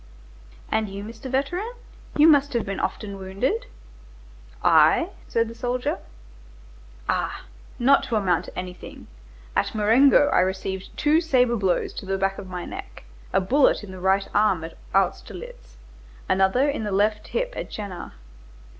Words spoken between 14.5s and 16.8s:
at Austerlitz, another